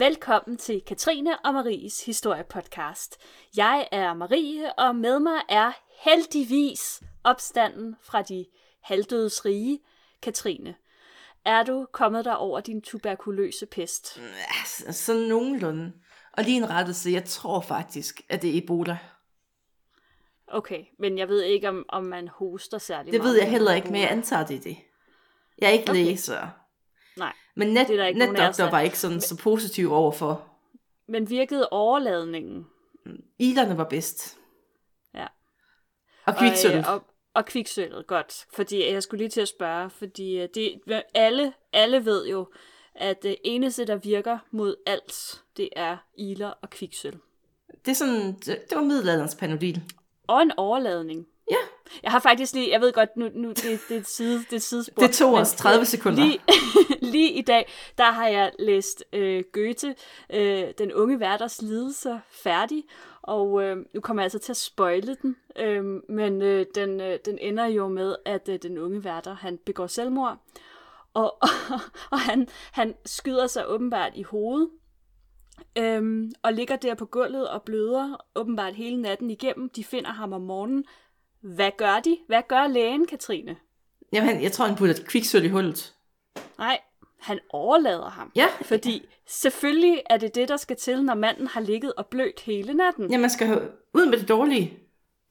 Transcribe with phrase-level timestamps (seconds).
[0.00, 3.16] Velkommen til Katrine og Maries historiepodcast.
[3.56, 5.72] Jeg er Marie, og med mig er
[6.04, 8.46] heldigvis opstanden fra de
[8.82, 9.80] halvdødes rige,
[10.22, 10.74] Katrine.
[11.44, 14.20] Er du kommet der over din tuberkuløse pest?
[14.20, 15.92] Ja, sådan nogenlunde.
[16.32, 18.98] Og lige en rettelse, jeg tror faktisk, at det er Ebola.
[20.48, 23.32] Okay, men jeg ved ikke, om, om man hoster særlig Det meget.
[23.32, 24.76] ved jeg heller ikke, men jeg antager, det er det.
[25.58, 26.04] Jeg er ikke Okay.
[26.04, 26.48] Nej,
[27.56, 30.46] Men net, Det er der netdoktor var ikke sådan så positiv overfor.
[31.08, 32.66] men virkede overladningen.
[33.38, 34.38] Ilerne var bedst.
[35.14, 35.26] Ja.
[36.26, 36.72] Og kviksølv.
[36.74, 37.04] Og, øh, og,
[37.34, 38.46] og kviksølvet, godt.
[38.52, 40.80] Fordi jeg skulle lige til at spørge, fordi øh, det,
[41.14, 42.48] alle, alle ved jo,
[42.94, 47.18] at det eneste, der virker mod alt, det er iler og kviksølv.
[47.84, 49.82] Det er sådan, det, det var middelalderens panodil.
[50.26, 51.26] Og en overladning.
[52.02, 54.56] Jeg har faktisk lige, jeg ved godt, nu, nu det, det, er et side, det
[54.56, 55.02] er sidespor.
[55.02, 56.24] Det tog os 30 sekunder.
[56.24, 56.40] Lige,
[57.12, 59.94] lige i dag, der har jeg læst øh, Goethe,
[60.32, 62.84] øh, Den unge værters lidelser, færdig.
[63.22, 67.18] Og øh, nu kommer jeg altså til at spoile den, øh, men øh, den, øh,
[67.24, 70.38] den ender jo med, at øh, den unge værter, han begår selvmord.
[71.14, 71.36] Og,
[71.74, 71.80] og,
[72.10, 74.68] og han, han skyder sig åbenbart i hovedet,
[75.78, 79.70] øhm, og ligger der på gulvet og bløder åbenbart hele natten igennem.
[79.70, 80.84] De finder ham om morgenen.
[81.42, 82.18] Hvad gør de?
[82.26, 83.56] Hvad gør lægen, Katrine?
[84.12, 85.94] Jamen, jeg tror, han putter kviksølv i hullet.
[86.58, 86.78] Nej,
[87.20, 88.32] han overlader ham.
[88.36, 88.46] Ja.
[88.62, 92.74] Fordi selvfølgelig er det det, der skal til, når manden har ligget og blødt hele
[92.74, 93.10] natten.
[93.10, 94.78] Ja, man skal ud med det dårlige.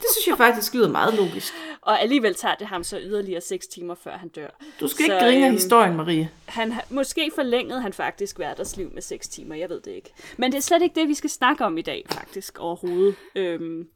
[0.00, 1.52] det synes jeg faktisk lyder meget logisk.
[1.80, 4.48] Og alligevel tager det ham så yderligere 6 timer, før han dør.
[4.80, 6.30] Du skal Så, ikke grine øhm, historien, Marie.
[6.46, 10.12] Han, måske forlængede han faktisk hverdagsliv med 6 timer, jeg ved det ikke.
[10.36, 13.14] Men det er slet ikke det, vi skal snakke om i dag, faktisk, overhovedet.
[13.34, 13.88] Øhm,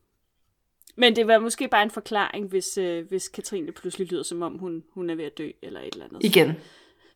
[0.97, 4.59] men det var måske bare en forklaring, hvis, øh, hvis Katrine pludselig lyder, som om
[4.59, 6.25] hun, hun er ved at dø, eller et eller andet.
[6.25, 6.53] Igen.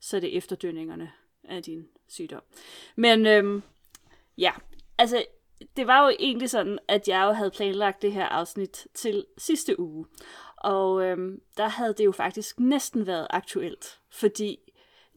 [0.01, 1.13] Så er det efterdønningerne
[1.45, 2.43] af din sygdom.
[2.97, 3.63] Men øhm,
[4.39, 4.53] ja,
[4.99, 5.25] altså,
[5.77, 9.81] det var jo egentlig sådan, at jeg jo havde planlagt det her afsnit til sidste
[9.81, 10.07] uge.
[10.57, 14.59] Og øhm, der havde det jo faktisk næsten været aktuelt, fordi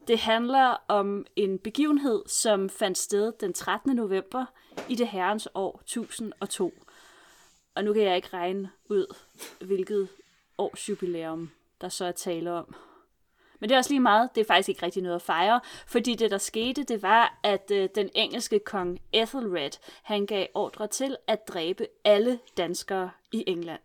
[0.08, 3.96] det handler om en begivenhed, som fandt sted den 13.
[3.96, 4.44] november
[4.88, 6.72] i det herrens år 1002.
[7.74, 9.16] Og nu kan jeg ikke regne ud,
[9.60, 10.08] hvilket
[10.58, 12.74] årsjubilæum der så er tale om.
[13.60, 16.14] Men det er også lige meget, det er faktisk ikke rigtig noget at fejre, fordi
[16.14, 19.70] det der skete, det var, at øh, den engelske kong Ethelred,
[20.02, 23.80] han gav ordre til at dræbe alle danskere i England.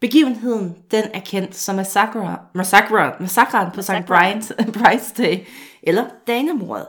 [0.00, 3.90] Begivenheden, den er kendt som massakre, massakre, massakren på St.
[3.90, 5.46] Brian's, Brian's Day,
[5.82, 6.86] eller Danemordet.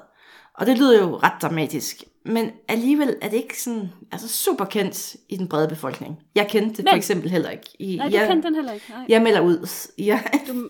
[0.53, 5.15] Og det lyder jo ret dramatisk, men alligevel er det ikke sådan, altså super kendt
[5.29, 6.23] i den brede befolkning.
[6.35, 7.69] Jeg kendte det Men- for eksempel heller ikke.
[7.79, 8.85] I, Nej, du jeg, kendte den heller ikke.
[8.89, 9.05] Nej.
[9.09, 9.67] jeg melder ud.
[10.05, 10.69] Jeg, Du,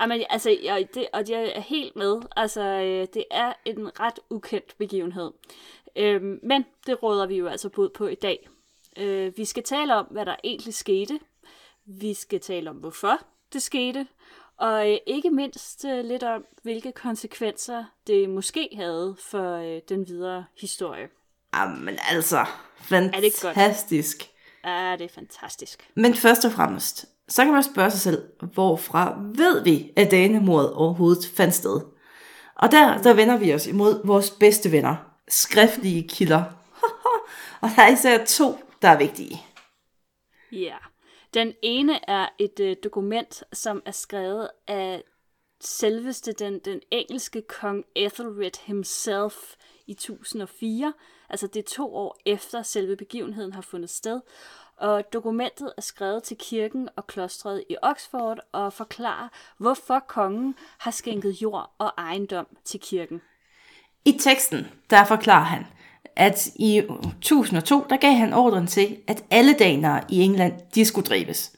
[0.00, 2.20] Jamen, altså, jeg, det, og jeg er helt med.
[2.36, 5.30] Altså, øh, det er en ret ukendt begivenhed.
[5.96, 8.48] Øhm, men det råder vi jo altså bod på i dag.
[8.98, 11.18] Øh, vi skal tale om, hvad der egentlig skete.
[11.86, 13.18] Vi skal tale om, hvorfor
[13.52, 14.06] det skete.
[14.58, 20.08] Og øh, ikke mindst øh, lidt om, hvilke konsekvenser det måske havde for øh, den
[20.08, 21.08] videre historie.
[21.54, 22.44] Jamen altså,
[22.90, 23.54] det ikke godt?
[23.54, 24.30] fantastisk.
[24.64, 25.90] Ah, det er fantastisk.
[25.94, 28.22] Men først og fremmest, så kan man spørge sig selv,
[28.54, 31.80] hvorfra ved vi, at danemordet overhovedet fandt sted?
[32.54, 34.96] Og der, der vender vi os imod vores bedste venner,
[35.28, 36.44] skriftlige kilder.
[37.62, 39.42] og der er især to, der er vigtige.
[40.52, 40.76] Ja.
[41.36, 45.02] Den ene er et øh, dokument, som er skrevet af
[45.60, 49.34] selveste den, den engelske kong Ethelred himself
[49.86, 50.92] i 1004.
[51.28, 54.20] Altså det er to år efter selve begivenheden har fundet sted.
[54.76, 60.90] Og dokumentet er skrevet til kirken og klostret i Oxford og forklarer, hvorfor kongen har
[60.90, 63.22] skænket jord og ejendom til kirken.
[64.04, 65.66] I teksten, der forklarer han,
[66.16, 71.06] at i 1002, der gav han ordren til, at alle danere i England, de skulle
[71.06, 71.52] dræbes.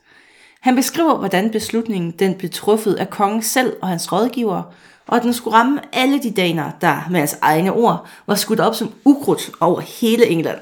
[0.61, 4.65] Han beskriver, hvordan beslutningen den blev truffet af kongen selv og hans rådgivere,
[5.07, 8.61] og at den skulle ramme alle de danere, der med hans egne ord var skudt
[8.61, 10.59] op som ukrudt over hele England.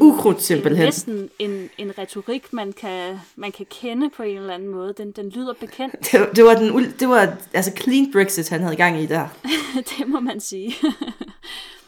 [0.00, 0.84] Ukrudt simpelthen.
[0.84, 4.94] Næsten en, en retorik, man kan, man kan kende på en eller anden måde.
[4.98, 5.94] Den, den lyder bekendt.
[6.12, 9.28] Det, det var, den, det var altså clean Brexit, han havde gang i der.
[9.98, 10.74] det må man sige.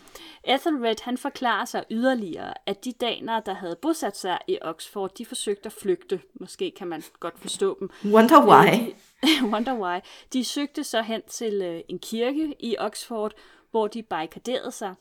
[0.46, 5.26] Ethelred han forklarer sig yderligere, at de danere, der havde bosat sig i Oxford, de
[5.26, 6.20] forsøgte at flygte.
[6.34, 7.90] Måske kan man godt forstå dem.
[8.12, 8.94] Wonder why.
[9.22, 10.00] De, wonder why.
[10.32, 13.32] De søgte så hen til øh, en kirke i Oxford,
[13.70, 14.94] hvor de barrikaderede sig.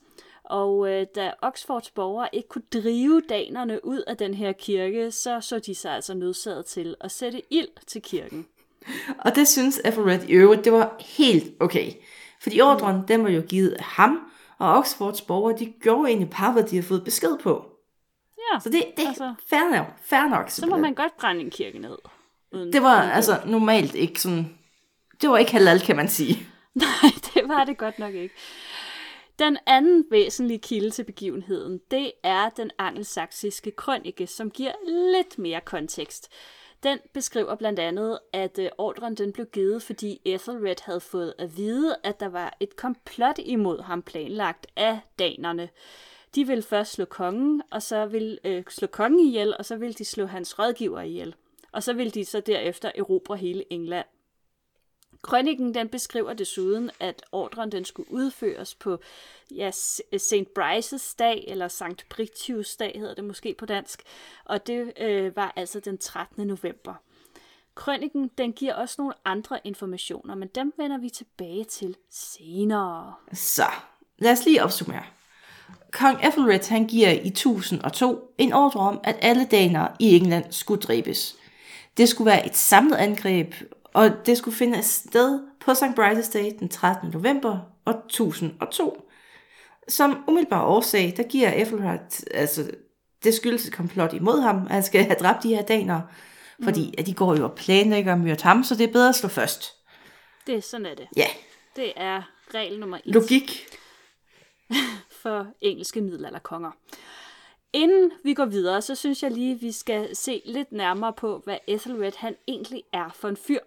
[0.43, 5.41] Og øh, da Oxfords borgere ikke kunne drive danerne ud af den her kirke, så
[5.41, 8.47] så de sig altså nødsaget til at sætte ild til kirken.
[9.19, 11.91] Og det synes Ethelred i øvrigt, det var helt okay.
[12.41, 14.31] Fordi ordren, den var jo givet af ham,
[14.63, 17.65] og Oxfords borgere, de gjorde egentlig bare, hvad de har fået besked på.
[18.37, 19.87] Ja, Så det, det er altså, fair nok.
[20.03, 21.97] Fair nok så må man godt brænde en kirke ned.
[22.53, 24.57] Uden, Det var uden altså normalt ikke sådan...
[25.21, 26.47] Det var ikke halal, kan man sige.
[26.75, 28.35] Nej, det var det godt nok ikke.
[29.39, 35.61] Den anden væsentlige kilde til begivenheden, det er den angelsaksiske krønike, som giver lidt mere
[35.61, 36.31] kontekst.
[36.83, 41.57] Den beskriver blandt andet, at øh, ordren den blev givet, fordi Ethelred havde fået at
[41.57, 45.69] vide, at der var et komplot imod ham planlagt af danerne.
[46.35, 49.93] De ville først slå kongen, og så ville øh, slå kongen ihjel, og så ville
[49.93, 51.35] de slå hans rådgiver ihjel.
[51.71, 54.05] Og så ville de så derefter erobre hele England.
[55.23, 58.99] Krøniken den beskriver desuden, at ordren den skulle udføres på
[59.51, 59.71] ja,
[60.17, 60.53] St.
[60.55, 62.09] Brices dag, eller St.
[62.09, 64.03] Britius dag hedder det måske på dansk,
[64.45, 66.47] og det øh, var altså den 13.
[66.47, 66.93] november.
[67.75, 73.13] Krøniken den giver også nogle andre informationer, men dem vender vi tilbage til senere.
[73.33, 73.65] Så,
[74.17, 75.03] lad os lige opsummere.
[75.91, 80.81] Kong Ethelred han giver i 1002 en ordre om, at alle danere i England skulle
[80.81, 81.35] dræbes.
[81.97, 83.53] Det skulle være et samlet angreb,
[83.93, 85.83] og det skulle finde sted på St.
[85.83, 87.09] Bride's Day den 13.
[87.09, 89.09] november år 1002.
[89.87, 92.71] Som umiddelbar årsag, der giver Ethelred, altså
[93.23, 96.07] det skyldes et komplot imod ham, at han skal have dræbt de her danere,
[96.63, 99.29] fordi at de går jo og planlægger og ham, så det er bedre at slå
[99.29, 99.73] først.
[100.47, 101.07] Det er sådan er det.
[101.17, 101.27] Ja,
[101.75, 102.21] Det er
[102.53, 103.13] regel nummer et.
[103.13, 103.65] logik.
[105.21, 106.71] for engelske middelalderkonger.
[107.73, 111.57] Inden vi går videre, så synes jeg lige, vi skal se lidt nærmere på, hvad
[111.67, 113.59] Ethelred han egentlig er for en fyr.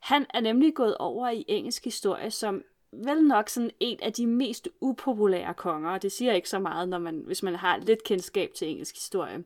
[0.00, 2.62] Han er nemlig gået over i engelsk historie som
[2.92, 6.88] vel nok sådan en af de mest upopulære konger, og det siger ikke så meget,
[6.88, 9.44] når man, hvis man har lidt kendskab til engelsk historie.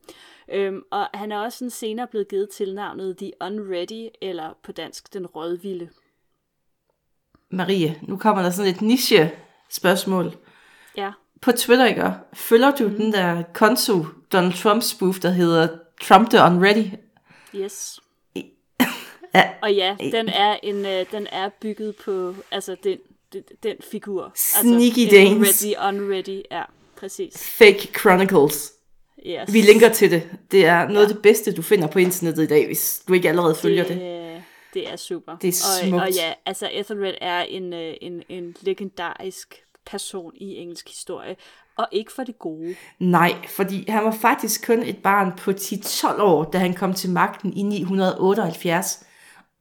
[0.48, 5.14] Øhm, og han er også sådan senere blevet givet tilnavnet The Unready, eller på dansk
[5.14, 5.88] Den Rødvilde.
[7.50, 9.32] Marie, nu kommer der sådan et niche
[9.70, 10.36] spørgsmål.
[10.96, 12.12] Ja, På Twitter, ikke?
[12.32, 12.94] Følger du mm.
[12.94, 15.68] den der konto Donald Trump spoof, der hedder
[16.02, 16.86] Trump the Unready?
[17.54, 18.00] Yes.
[19.34, 19.50] Ja.
[19.62, 22.98] Og ja, den er en øh, den er bygget på altså den
[23.32, 24.32] den, den figur.
[24.34, 25.64] Sneaky altså, Danes.
[25.64, 26.62] Ready, unready, ja,
[26.96, 27.48] præcis.
[27.58, 28.72] Fake Chronicles.
[29.26, 29.52] Yes.
[29.52, 30.30] Vi linker til det.
[30.50, 33.28] Det er noget af det bedste, du finder på internettet i dag, hvis du ikke
[33.28, 33.96] allerede følger det.
[33.96, 34.42] det.
[34.74, 35.36] Det er super.
[35.36, 36.02] Det er og, smukt.
[36.02, 41.36] og ja, altså Ethelred er en, øh, en, en legendarisk person i engelsk historie.
[41.76, 42.74] Og ikke for det gode.
[42.98, 47.10] Nej, fordi han var faktisk kun et barn på 10-12 år, da han kom til
[47.10, 49.06] magten i 978.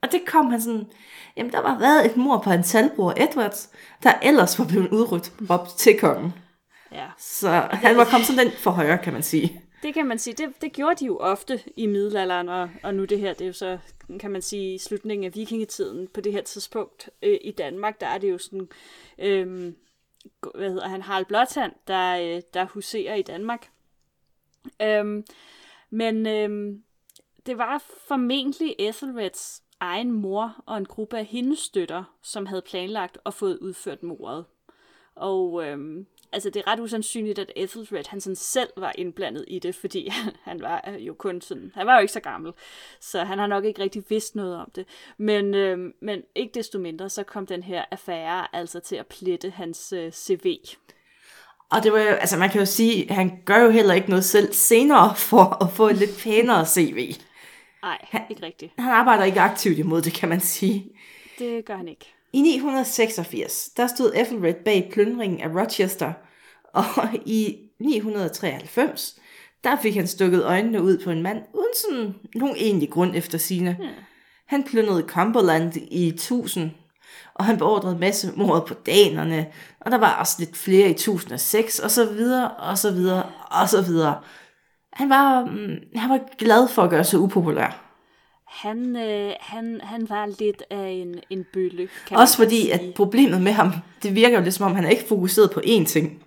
[0.04, 0.88] Og det kom han sådan,
[1.38, 3.70] jamen der var været et mor på hans halvbror Edwards,
[4.04, 6.34] der ellers var blevet udråbt til kongen.
[6.92, 7.08] Ja.
[7.18, 9.62] Så han var kommet sådan den for højre, kan man sige.
[9.84, 13.06] Det kan man sige, det, det gjorde de jo ofte i middelalderen, og, og nu
[13.06, 13.78] det her, det er jo så,
[14.20, 18.08] kan man sige, i slutningen af vikingetiden på det her tidspunkt øh, i Danmark, der
[18.08, 18.68] er det jo sådan,
[19.20, 19.74] øh,
[20.56, 23.70] hvad hedder han, Harald Blåtand, der, øh, der huserer i Danmark.
[24.82, 25.24] Øh,
[25.90, 26.78] men øh,
[27.46, 33.18] det var formentlig Ethelreds egen mor og en gruppe af hendes støtter, som havde planlagt
[33.24, 34.46] og fået udført mordet.
[35.16, 39.60] Og øhm, altså, det er ret usandsynligt, at Ethelred han sådan selv var indblandet i
[39.60, 40.10] det, fordi
[40.50, 42.54] han var øh, jo kun sådan, han var jo ikke så gammel,
[43.00, 44.86] så han har nok ikke rigtig vidst noget om det.
[45.18, 49.50] Men, øhm, men ikke desto mindre, så kom den her affære altså til at plette
[49.50, 50.58] hans øh, CV.
[51.72, 54.26] Og det var jo, altså man kan jo sige, han gør jo heller ikke noget
[54.26, 57.16] selv senere for at få et lidt pænere CV.
[57.84, 58.72] Nej, ikke rigtigt.
[58.80, 60.86] Han arbejder ikke aktivt imod det, kan man sige.
[61.40, 62.14] Det gør han ikke.
[62.34, 66.14] I 986, der stod Ethelred bag plyndringen af Rochester,
[66.74, 69.20] og i 993,
[69.64, 73.38] der fik han stukket øjnene ud på en mand, uden sådan nogen egentlig grund efter
[73.38, 73.78] sine.
[73.80, 73.88] Ja.
[74.46, 76.72] Han plyndrede Cumberland i 1000,
[77.34, 79.48] og han beordrede masse mord på danerne,
[79.80, 83.70] og der var også lidt flere i 1006, og så videre, og så videre, og
[83.70, 84.22] så videre.
[84.94, 87.80] Han var, mm, han var glad for at gøre sig upopulær.
[88.48, 92.74] Han, øh, han, han var lidt af en, en bølle, kan Også fordi, sige.
[92.74, 93.72] at problemet med ham,
[94.04, 96.24] det virker jo lidt som om, han er ikke fokuseret på én ting.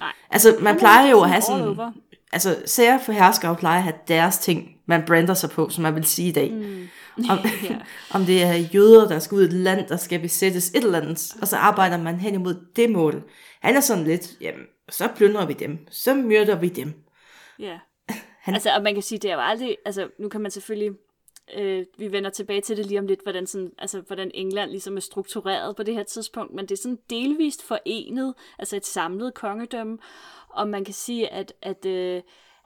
[0.00, 0.12] Nej.
[0.30, 1.62] Altså, man Han er plejer jo at have sådan...
[1.68, 1.92] over.
[2.32, 5.94] Altså, sager for herskere plejer at have deres ting, man brander sig på, som man
[5.94, 6.52] vil sige i dag.
[6.52, 6.88] Mm.
[7.30, 7.38] Om,
[7.70, 7.76] Ja.
[8.14, 11.00] om det er jøder, der skal ud i et land, der skal besættes et eller
[11.00, 13.22] andet, og så arbejder man hen imod det mål.
[13.62, 16.92] Han er sådan lidt, jamen, så plyndrer vi dem, så myrder vi dem.
[17.58, 17.68] Ja.
[17.68, 17.78] Han-
[18.46, 18.54] Han...
[18.54, 20.92] Altså, og man kan sige, det er jo aldrig, altså, nu kan man selvfølgelig,
[21.56, 24.96] øh, vi vender tilbage til det lige om lidt, hvordan, sådan, altså, hvordan England ligesom
[24.96, 29.34] er struktureret på det her tidspunkt, men det er sådan delvist forenet, altså et samlet
[29.34, 29.98] kongedømme,
[30.48, 32.22] og man kan sige, at, at, øh,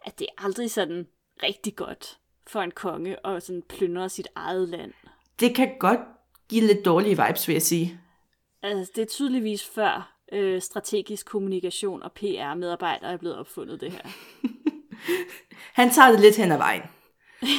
[0.06, 1.06] at det er aldrig sådan
[1.42, 4.92] rigtig godt for en konge at sådan plyndre sit eget land.
[5.40, 6.00] Det kan godt
[6.48, 8.00] give lidt dårlige vibes, vil jeg sige.
[8.62, 14.02] Altså, det er tydeligvis før øh, strategisk kommunikation og PR-medarbejdere er blevet opfundet det her.
[15.72, 16.82] Han tager det lidt hen ad vejen.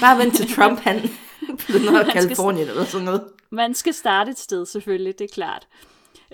[0.01, 1.01] Bare vent til Trump, han
[1.67, 3.23] begynder Kalifornien eller sådan noget.
[3.49, 5.67] Man skal starte et sted selvfølgelig, det er klart.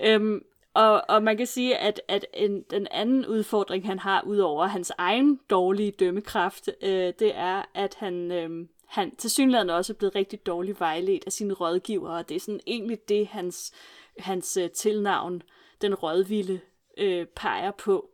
[0.04, 0.42] Øhm,
[0.74, 4.66] og, og man kan sige, at, at en, den anden udfordring, han har, ud over
[4.66, 9.96] hans egen dårlige dømmekraft, øh, det er, at han, øh, han til synligheden også er
[9.96, 13.72] blevet rigtig dårligt vejledt af sine rådgivere, og det er sådan egentlig det, hans,
[14.18, 15.42] hans øh, tilnavn,
[15.80, 16.60] den rådvilde,
[16.98, 18.10] øh, peger på.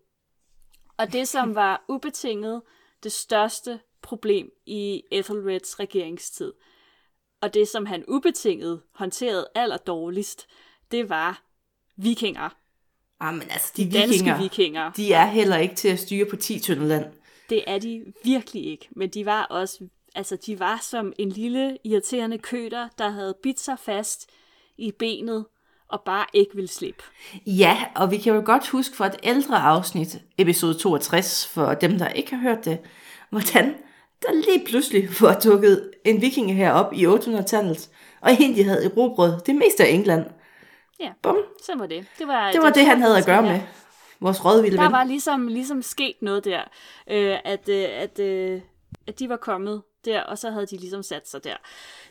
[0.97, 2.63] Og det, som var ubetinget
[3.05, 6.53] det største problem i Ethelreds regeringstid,
[7.41, 10.47] og det, som han ubetinget håndterede allerdårligst,
[10.91, 11.43] det var
[11.97, 12.49] vikinger.
[13.21, 14.93] Ah, men altså, de, De danske vikinger, vikinger.
[14.93, 17.05] de er heller ikke til at styre på 10 tynde land.
[17.51, 21.79] Det er de virkelig ikke, men de var også, altså de var som en lille
[21.85, 24.31] irriterende køter, der havde bidt sig fast
[24.79, 25.47] i benet
[25.95, 27.03] og bare ikke ville slippe.
[27.47, 31.99] Ja, og vi kan jo godt huske fra et ældre afsnit, episode 62, for dem,
[31.99, 32.79] der ikke har hørt det,
[33.31, 33.75] hvordan
[34.23, 39.55] der lige pludselig var dukket en vikinge herop i 800-tallet, og egentlig havde erobret det
[39.55, 40.25] meste af England.
[41.01, 41.37] Ja, Bum.
[41.63, 42.07] så var det.
[42.19, 43.53] Det var Det var den det, han havde at gøre ja.
[43.53, 43.61] med.
[44.21, 44.93] Vores rådvilde Der ven.
[44.93, 46.61] var ligesom, ligesom sket noget der,
[47.11, 48.61] øh, at, øh, at, øh,
[49.07, 51.57] at de var kommet der, og så havde de ligesom sat sig der.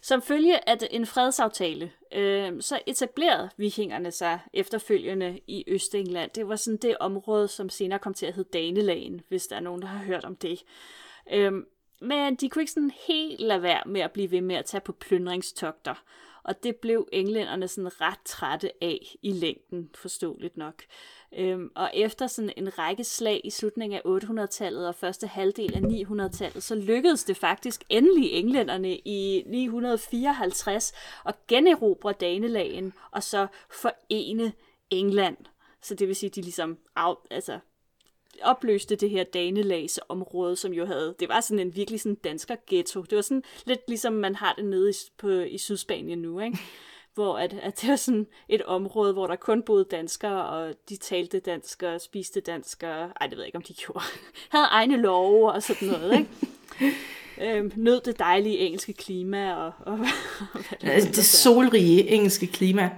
[0.01, 6.31] Som følge af en fredsaftale, øh, så etablerede vikingerne sig efterfølgende i Østengland.
[6.35, 9.59] Det var sådan det område, som senere kom til at hedde Danelagen, hvis der er
[9.59, 10.63] nogen, der har hørt om det.
[11.31, 11.53] Øh,
[12.01, 14.81] men de kunne ikke sådan helt lade være med at blive ved med at tage
[14.81, 16.03] på plyndringstogter.
[16.43, 20.83] Og det blev englænderne sådan ret trætte af i længden, forståeligt nok.
[21.37, 25.79] Øhm, og efter sådan en række slag i slutningen af 800-tallet og første halvdel af
[25.79, 30.93] 900-tallet, så lykkedes det faktisk endelig englænderne i 954
[31.25, 34.53] at generobre Danelagen og så forene
[34.89, 35.37] England.
[35.81, 37.59] Så det vil sige, at de ligesom af, altså,
[38.41, 43.01] opløste det her danelagsområde, som jo havde, det var sådan en virkelig sådan dansker ghetto.
[43.01, 46.57] Det var sådan lidt ligesom man har det nede i, på, i Sydspanien nu, ikke?
[47.13, 50.97] Hvor at, at det var sådan et område, hvor der kun boede danskere, og de
[50.97, 54.05] talte dansk og spiste dansk, og ej, det ved jeg ikke, om de gjorde.
[54.49, 56.95] havde egne love og sådan noget, ikke?
[57.57, 59.93] øhm, nød det dejlige engelske klima, og, og,
[60.53, 61.21] og hvad det, det er.
[61.23, 62.89] solrige engelske klima.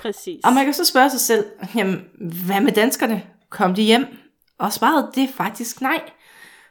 [0.00, 0.40] Præcis.
[0.44, 1.44] Og man kan så spørge sig selv,
[1.74, 2.04] jamen,
[2.46, 3.22] hvad med danskerne?
[3.50, 4.06] Kom de hjem?
[4.58, 6.00] Og svaret det er faktisk nej.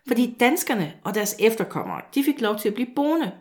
[0.07, 3.31] Fordi danskerne og deres efterkommere, de fik lov til at blive boende.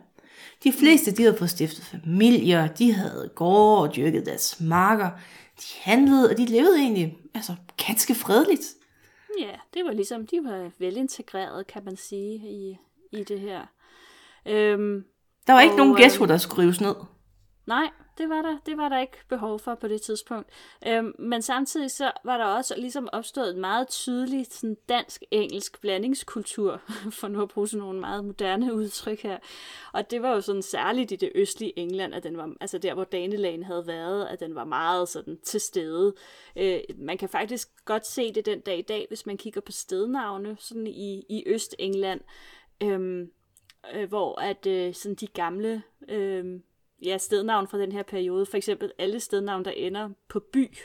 [0.63, 5.09] De fleste, de havde fået stiftet familier, de havde gårde og dyrket deres marker.
[5.57, 7.55] De handlede, og de levede egentlig altså,
[7.87, 8.63] ganske fredeligt.
[9.39, 12.77] Ja, det var ligesom, de var velintegreret, kan man sige, i,
[13.17, 13.61] i det her.
[14.45, 15.03] Øhm,
[15.47, 16.95] Der var ikke Og, nogen øh, ghetto, der skulle rives ned.
[17.67, 20.49] nej, det var, der, det var der ikke behov for på det tidspunkt.
[20.87, 26.81] Øhm, men samtidig så var der også ligesom opstået en meget tydelig sådan dansk-engelsk blandingskultur,
[27.19, 29.37] for nu at bruge sådan nogle meget moderne udtryk her.
[29.93, 32.93] Og det var jo sådan særligt i det østlige England, at den var, altså der
[32.93, 36.13] hvor Danelagen havde været, at den var meget sådan til stede.
[36.55, 39.71] Øh, man kan faktisk godt se det den dag i dag, hvis man kigger på
[39.71, 42.21] stednavne sådan i, i Øst-England,
[42.83, 43.31] øhm,
[43.93, 46.59] øh, hvor at øh, sådan de gamle øh,
[47.05, 50.77] ja, stednavn fra den her periode, for eksempel alle stednavn, der ender på by,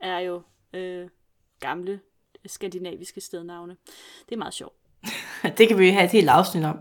[0.00, 0.42] er jo
[0.74, 1.08] øh,
[1.60, 2.00] gamle
[2.46, 3.76] skandinaviske stednavne.
[4.28, 4.74] Det er meget sjovt.
[5.58, 6.78] Det kan vi jo have et helt afsnit om.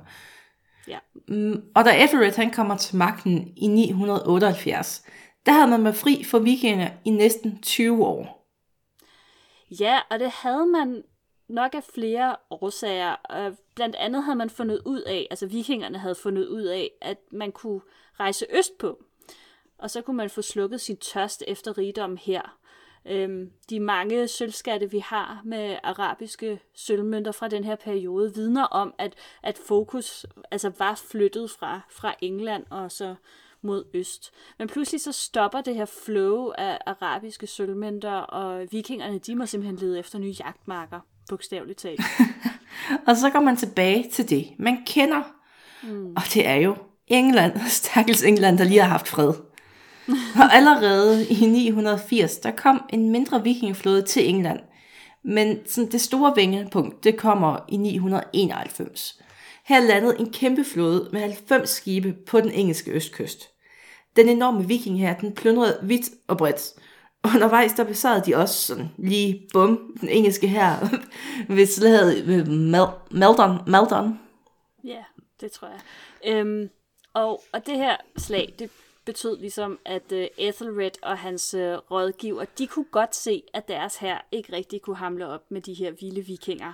[0.87, 0.99] Ja.
[1.27, 5.05] Mm, Og da Ethelred han kommer til magten i 978,
[5.45, 8.39] der havde man været fri for vikingerne i næsten 20 år.
[9.79, 11.03] Ja, og det havde man
[11.49, 13.15] nok af flere årsager.
[13.75, 17.51] Blandt andet havde man fundet ud af, altså vikingerne havde fundet ud af, at man
[17.51, 17.81] kunne
[18.19, 19.03] rejse østpå.
[19.77, 22.59] Og så kunne man få slukket sin tørst efter rigdom her.
[23.05, 28.93] Øhm, de mange sølvskatte, vi har med arabiske sølvmønter fra den her periode, vidner om,
[28.97, 33.15] at, at fokus altså var flyttet fra, fra England og så
[33.61, 34.31] mod øst.
[34.57, 39.79] Men pludselig så stopper det her flow af arabiske sølvmønter, og vikingerne, de må simpelthen
[39.79, 42.01] lede efter nye jagtmarker, bogstaveligt talt.
[43.07, 45.21] Og så går man tilbage til det, man kender.
[45.83, 46.11] Mm.
[46.11, 46.75] Og det er jo
[47.07, 49.33] England, stakkels England, der lige har haft fred.
[50.35, 54.59] Og allerede i 980, der kom en mindre vikingeflåde til England.
[55.23, 59.21] Men sådan det store vendepunkt, det kommer i 991.
[59.65, 63.49] Her landede en kæmpe flåde med 90 skibe på den engelske østkyst.
[64.15, 66.73] Den enorme viking her, den plyndrede vidt og bredt.
[67.23, 70.75] Undervejs der besad de også sådan lige bum den engelske her
[71.55, 73.57] ved slaget ved øh, Mal- Maldon.
[73.67, 74.19] Maldon.
[74.83, 75.03] Ja,
[75.41, 75.79] det tror jeg.
[76.25, 76.69] Øhm,
[77.13, 78.71] og, og det her slag, det
[79.05, 83.97] betød ligesom, at uh, Ethelred og hans uh, rådgiver, de kunne godt se, at deres
[83.97, 86.73] her ikke rigtig kunne hamle op med de her vilde vikinger.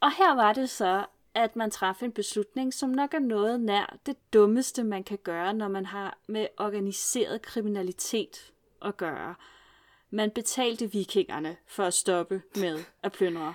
[0.00, 3.96] Og her var det så, at man træffede en beslutning, som nok er noget nær
[4.06, 8.52] det dummeste, man kan gøre, når man har med organiseret kriminalitet
[8.84, 9.34] at gøre.
[10.10, 13.54] Man betalte vikingerne for at stoppe med at plyndre.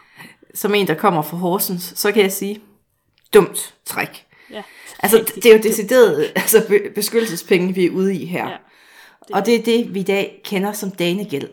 [0.53, 2.61] Som en, der kommer fra Horsens, så kan jeg sige,
[3.33, 4.25] dumt træk.
[4.51, 4.63] Ja,
[4.99, 8.49] Altså, det er jo decideret altså, be- beskyttelsespenge, vi er ude i her.
[8.49, 8.57] Ja,
[9.27, 9.35] det.
[9.35, 11.49] Og det er det, vi i dag kender som danegæld.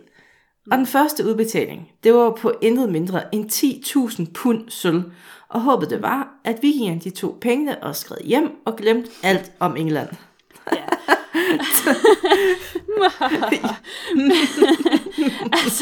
[0.71, 3.51] Og den første udbetaling, det var på intet mindre end
[4.21, 5.03] 10.000 pund sølv.
[5.49, 9.53] Og håbet det var, at vikingerne de tog pengene og skred hjem og glemte alt
[9.61, 10.09] om England.
[10.73, 10.83] Ja.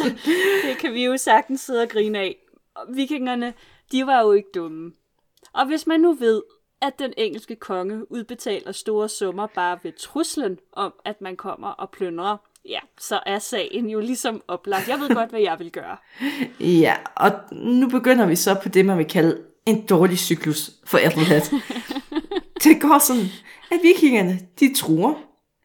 [0.05, 0.31] altså,
[0.69, 2.37] det kan vi jo sagtens sidde og grine af.
[2.75, 3.55] Og Vikingerne,
[3.93, 4.93] de var jo ikke dumme.
[5.53, 6.43] Og hvis man nu ved,
[6.83, 11.91] at den engelske konge udbetaler store summer bare ved truslen om, at man kommer og
[11.91, 12.37] plyndrer,
[12.69, 14.89] ja, så er sagen jo ligesom oplagt.
[14.89, 15.97] Jeg ved godt, hvad jeg vil gøre.
[16.61, 20.99] Ja, og nu begynder vi så på det, man vil kalde en dårlig cyklus for
[20.99, 21.61] Ethelred.
[22.65, 23.27] det går sådan,
[23.71, 25.15] at vikingerne, de truer.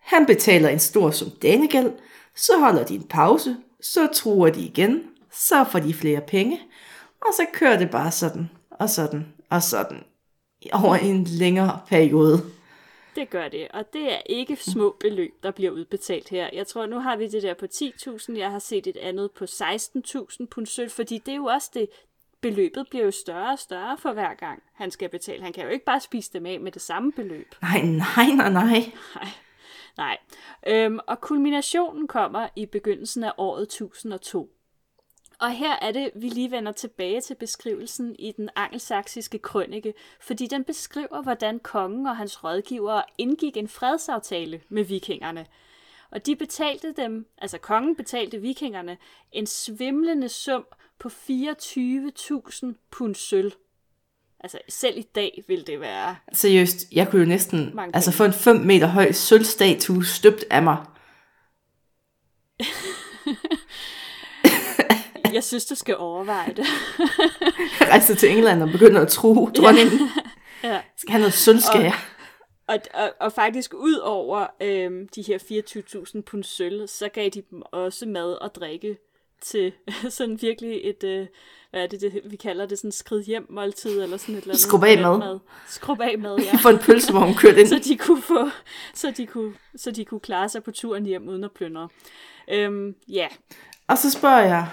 [0.02, 1.92] Han betaler en stor sum danegæld,
[2.36, 6.62] så holder de en pause, så truer de igen, så får de flere penge,
[7.22, 10.04] og så kører det bare sådan, og sådan, og sådan,
[10.74, 12.42] over en længere periode.
[13.16, 16.50] Det gør det, og det er ikke små beløb, der bliver udbetalt her.
[16.54, 19.44] Jeg tror, nu har vi det der på 10.000, jeg har set et andet på
[19.44, 21.90] 16.000 pund sølv, fordi det er jo også det,
[22.42, 25.44] beløbet bliver jo større og større for hver gang, han skal betale.
[25.44, 27.56] Han kan jo ikke bare spise dem af med det samme beløb.
[27.62, 28.92] Nej, nej, nej, nej.
[29.16, 29.28] Nej.
[29.98, 30.18] Nej.
[30.68, 34.50] Øhm, og kulminationen kommer i begyndelsen af året 1002.
[35.40, 40.48] Og her er det, vi lige vender tilbage til beskrivelsen i den angelsaksiske krønike, fordi
[40.48, 45.46] den beskriver, hvordan kongen og hans rådgivere indgik en fredsaftale med vikingerne.
[46.12, 48.98] Og de betalte dem, altså kongen betalte vikingerne,
[49.32, 50.66] en svimlende sum
[51.00, 53.54] på 24.000 pund sølv.
[54.44, 58.24] Altså selv i dag vil det være Seriøst, jeg kunne jo næsten Mange altså få
[58.24, 60.78] en 5 meter høj sølvstatue støbt af mig.
[65.34, 66.66] Jeg synes, du skal overveje det.
[67.82, 70.00] rejse til England og begynder at tro dronningen.
[70.64, 70.82] Ja.
[70.98, 71.92] Skal have noget sølvskær.
[72.68, 75.38] Og, og, og faktisk ud over øhm, de her
[76.16, 78.98] 24.000 pund sølv, så gav de dem også mad og drikke
[79.42, 79.74] til
[80.10, 81.28] sådan virkelig et, øh,
[81.74, 84.54] hvad er det, det, vi kalder det, sådan skrid hjem måltid, eller sådan et eller
[84.54, 84.62] andet.
[84.62, 85.18] Skrub af mad.
[85.18, 85.40] mad.
[85.68, 86.58] Skrub af mad, ja.
[86.64, 87.68] For en pølsevogn kørt ind.
[87.76, 88.50] så de kunne få,
[88.94, 91.90] så de kunne, så de kunne klare sig på turen hjem uden at plyndre.
[92.48, 93.28] Øhm, ja,
[93.88, 94.68] Og så spørger jeg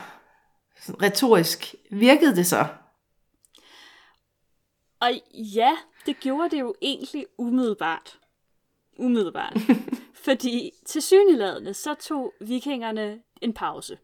[1.02, 2.66] retorisk, virkede det så?
[5.00, 8.18] Og ja, det gjorde det jo egentlig umiddelbart.
[8.98, 9.56] Umiddelbart.
[10.24, 13.98] Fordi til syneladende, så tog vikingerne en pause.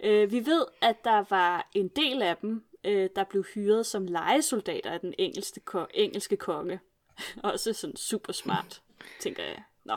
[0.00, 4.06] Øh, vi ved, at der var en del af dem, øh, der blev hyret som
[4.06, 6.80] legesoldater af den engelske, ko- engelske konge.
[7.42, 8.82] Også sådan super smart,
[9.20, 9.62] tænker jeg.
[9.84, 9.96] Nå.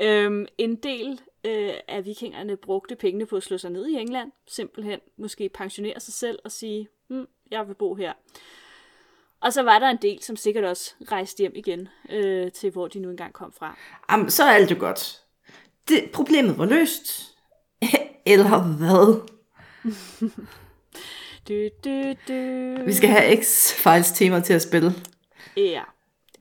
[0.00, 4.32] Øhm, en del øh, af vikingerne brugte pengene på at slå sig ned i England.
[4.48, 8.12] Simpelthen måske pensionere sig selv og sige, hm, jeg vil bo her.
[9.40, 12.88] Og så var der en del, som sikkert også rejste hjem igen øh, til, hvor
[12.88, 13.78] de nu engang kom fra.
[14.10, 15.22] Jamen, så er alt jo godt.
[15.88, 17.33] Det, problemet var løst.
[18.32, 19.20] Eller hvad?
[21.48, 22.84] Du, du, du.
[22.84, 24.92] Vi skal have X-Files tema til at spille.
[25.56, 25.82] Ja.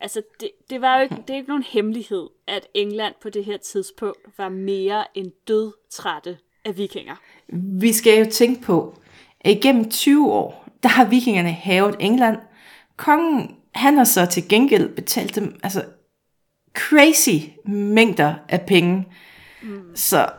[0.01, 3.45] Altså, det, det var jo ikke, det er ikke nogen hemmelighed, at England på det
[3.45, 7.15] her tidspunkt var mere end dødtrætte af vikinger.
[7.79, 8.97] Vi skal jo tænke på,
[9.41, 12.38] at igennem 20 år, der har vikingerne havet England.
[12.97, 15.86] Kongen, han har så til gengæld betalt dem altså
[16.73, 19.08] crazy mængder af penge.
[19.62, 19.95] Mm.
[19.95, 20.29] Så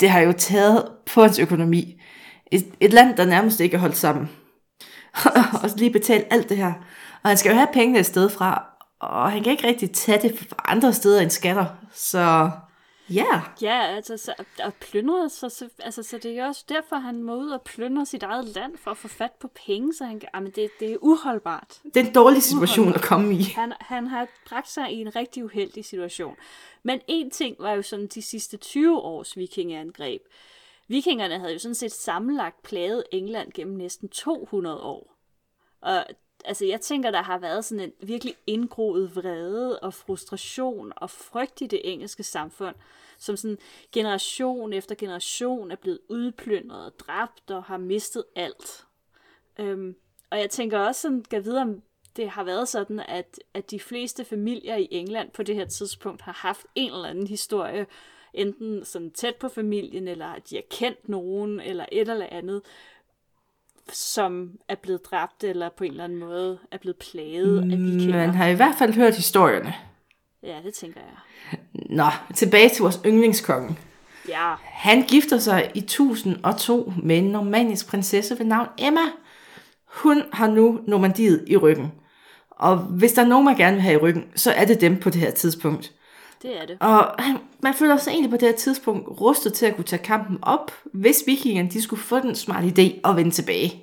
[0.00, 2.00] det har jo taget på hans økonomi.
[2.52, 4.30] Et, et land, der nærmest ikke er holdt sammen.
[5.62, 6.72] og lige betalt alt det her.
[7.22, 8.64] Og han skal jo have pengene et sted fra,
[9.00, 11.66] og han kan ikke rigtig tage det fra andre steder end skatter.
[11.94, 12.50] Så
[13.10, 13.42] ja, yeah.
[13.62, 17.36] Ja, altså, så, og plyndrede sig, så, altså, så det er også derfor, han må
[17.36, 20.28] ud og plyndre sit eget land for at få fat på penge, så han kan,
[20.34, 21.80] jamen, det, det er uholdbart.
[21.84, 23.42] det er en dårlig situation at komme i.
[23.42, 26.36] Han, han har bragt sig i en rigtig uheldig situation.
[26.82, 30.22] Men en ting var jo sådan de sidste 20 års vikingeangreb.
[30.88, 35.16] Vikingerne havde jo sådan set sammenlagt plaget England gennem næsten 200 år.
[35.80, 36.06] Og
[36.46, 41.60] altså, jeg tænker, der har været sådan en virkelig indgroet vrede og frustration og frygt
[41.60, 42.74] i det engelske samfund,
[43.18, 43.58] som sådan
[43.92, 48.86] generation efter generation er blevet udplyndret og dræbt og har mistet alt.
[49.58, 49.96] Øhm,
[50.30, 51.82] og jeg tænker også sådan, kan vide om
[52.16, 56.22] det har været sådan, at, at de fleste familier i England på det her tidspunkt
[56.22, 57.86] har haft en eller anden historie,
[58.34, 62.62] enten sådan tæt på familien, eller at de har kendt nogen, eller et eller andet,
[63.92, 68.16] som er blevet dræbt, eller på en eller anden måde er blevet plaget af vikinger.
[68.16, 69.74] Man har i hvert fald hørt historierne.
[70.42, 71.58] Ja, det tænker jeg.
[71.72, 73.78] Nå, tilbage til vores yndlingskonge.
[74.28, 79.00] Ja, Han gifter sig i 1002 med en normandisk prinsesse ved navn Emma.
[79.86, 81.92] Hun har nu Normandiet i ryggen.
[82.50, 85.00] Og hvis der er nogen, man gerne vil have i ryggen, så er det dem
[85.00, 85.92] på det her tidspunkt.
[86.42, 86.76] Det er det.
[86.80, 90.02] Og han- man føler sig egentlig på det her tidspunkt rustet til at kunne tage
[90.02, 93.82] kampen op, hvis vikingerne de skulle få den smarte idé at vende tilbage.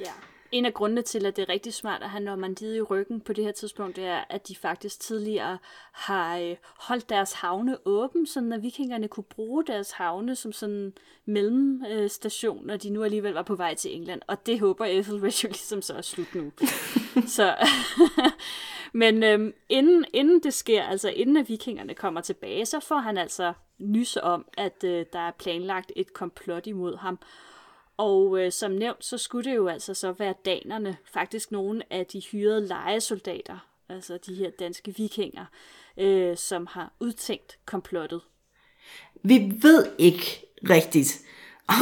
[0.00, 0.10] Ja.
[0.52, 3.32] En af grundene til, at det er rigtig smart at have Normandiet i ryggen på
[3.32, 5.58] det her tidspunkt, det er, at de faktisk tidligere
[5.92, 10.92] har øh, holdt deres havne åben, sådan at vikingerne kunne bruge deres havne som sådan
[11.26, 14.20] mellemstation, når de nu alligevel var på vej til England.
[14.26, 16.52] Og det håber Ethelred jo ligesom så er slut nu.
[17.36, 17.54] så,
[18.92, 23.18] men øhm, inden, inden det sker, altså inden at vikingerne kommer tilbage, så får han
[23.18, 27.18] altså nys om, at øh, der er planlagt et komplot imod ham.
[27.96, 32.06] Og øh, som nævnt, så skulle det jo altså så være danerne, faktisk nogle af
[32.06, 35.44] de hyrede lejesoldater, altså de her danske vikinger,
[35.96, 38.20] øh, som har udtænkt komplottet.
[39.22, 41.20] Vi ved ikke rigtigt,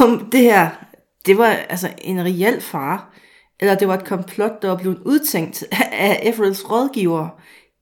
[0.01, 0.69] om det her,
[1.25, 3.05] det var altså en reel fare,
[3.59, 7.29] eller det var et komplot, der var blevet udtænkt af Everells rådgivere.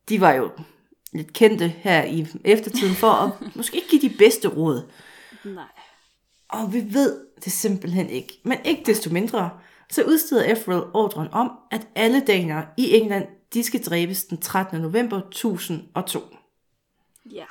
[0.09, 0.51] De var jo
[1.13, 4.91] lidt kendte her i eftertiden for at måske ikke give de bedste råd.
[5.45, 5.63] Nej.
[6.49, 8.39] Og vi ved det simpelthen ikke.
[8.43, 9.49] Men ikke desto mindre,
[9.91, 14.81] så udsteder Everell ordren om, at alle danere i England, de skal dræbes den 13.
[14.81, 16.19] november 1002.
[17.31, 17.45] Ja.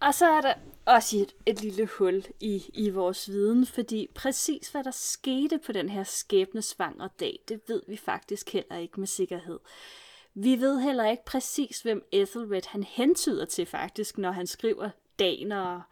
[0.00, 4.68] Og så er der også et, et lille hul i, i vores viden, fordi præcis
[4.68, 9.06] hvad der skete på den her skæbnesvangre dag, det ved vi faktisk heller ikke med
[9.06, 9.58] sikkerhed.
[10.34, 15.82] Vi ved heller ikke præcis, hvem Ethelred han hentyder til faktisk, når han skriver danere.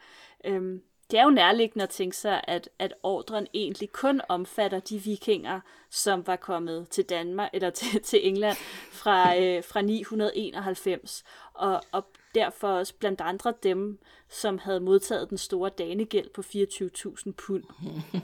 [0.44, 4.98] Øhm, det er jo nærliggende at tænke sig, at, at ordren egentlig kun omfatter de
[4.98, 8.56] vikinger, som var kommet til Danmark eller til, til England
[8.92, 11.24] fra, øh, fra 991,
[11.54, 17.32] og, og derfor også blandt andre dem, som havde modtaget den store danegæld på 24.000
[17.46, 17.64] pund.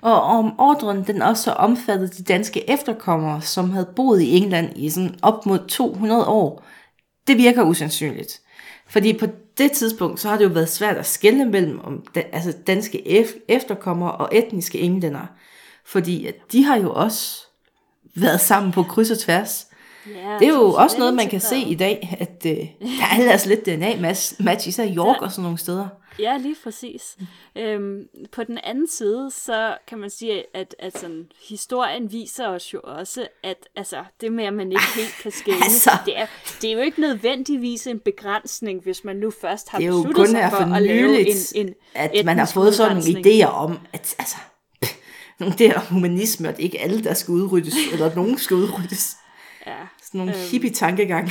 [0.00, 4.90] Og om ordren den også omfattede de danske efterkommere, som havde boet i England i
[4.90, 6.64] sådan op mod 200 år,
[7.26, 8.40] det virker usandsynligt.
[8.86, 9.26] Fordi på
[9.58, 13.08] det tidspunkt, så har det jo været svært at skelne mellem om da, altså danske
[13.48, 15.26] efterkommere og etniske englændere.
[15.84, 17.46] Fordi at de har jo også
[18.14, 19.66] været sammen på kryds og tværs.
[20.06, 23.04] Ja, Det er jo så også noget, man kan se i dag, at øh, der
[23.12, 25.88] er ellers lidt DNA-match, især i York og sådan nogle steder.
[26.18, 27.16] Ja, lige præcis.
[27.56, 32.74] Øhm, på den anden side, så kan man sige, at, at sådan, historien viser os
[32.74, 35.90] jo også, at altså, det med, at man ikke helt kan skælne, Altså.
[36.06, 36.26] det, er,
[36.62, 40.28] det er jo ikke nødvendigvis en begrænsning, hvis man nu først har Det er besluttet
[40.28, 43.78] sig for for at lave en, en at man har fået sådan nogle idéer om,
[43.92, 44.36] at altså,
[45.40, 49.16] nogle der humanisme, at det ikke alle, der skal udryddes, eller nogen skal udryddes.
[49.66, 49.76] Ja,
[50.14, 50.50] Sådan nogle Øhm.
[50.50, 51.30] hippie-tankegang.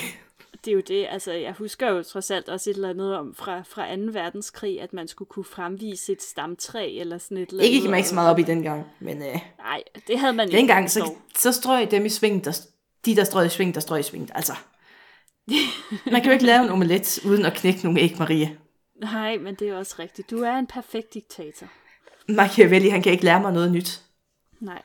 [0.65, 1.08] det er jo det.
[1.10, 4.02] Altså, jeg husker jo trods alt også et eller andet om fra, fra 2.
[4.12, 7.82] verdenskrig, at man skulle kunne fremvise et stamtræ eller sådan et eller Ikke andet.
[7.84, 10.58] gik man ikke så meget op i dengang, men øh, Nej, det havde man ikke.
[10.58, 12.62] dengang, så, så strøg dem i sving, der,
[13.06, 14.30] de der strøg i sving, der strøg i sving.
[14.36, 14.54] Altså,
[16.12, 18.58] man kan jo ikke lave en omelet, uden at knække nogle æg, Marie.
[19.02, 20.32] Nej, men det er også rigtigt.
[20.32, 21.67] Du er en perfekt diktator.
[22.30, 24.02] Machiavelli, han kan ikke lære mig noget nyt.
[24.60, 24.82] Nej.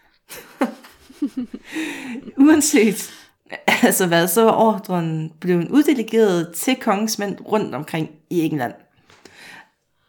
[2.36, 3.14] Uanset
[3.82, 8.74] altså hvad, så var ordren blevet uddelegeret til kongesmænd rundt omkring i England.